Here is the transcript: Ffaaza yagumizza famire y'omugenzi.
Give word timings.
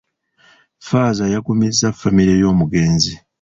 Ffaaza 0.81 1.25
yagumizza 1.33 1.87
famire 1.99 2.33
y'omugenzi. 2.41 3.13